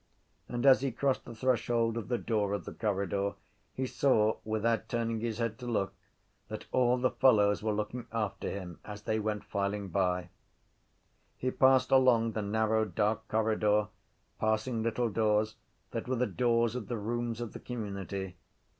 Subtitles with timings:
[0.49, 3.35] And as he crossed the threshold of the door of the corridor
[3.75, 5.93] he saw, without turning his head to look,
[6.47, 10.29] that all the fellows were looking after him as they went filing by.
[11.37, 13.89] He passed along the narrow dark corridor,
[14.39, 15.57] passing little doors
[15.91, 18.37] that were the doors of the rooms of the community.